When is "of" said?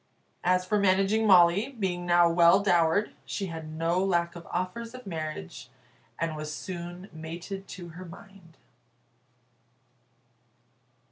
4.35-4.47, 4.95-5.05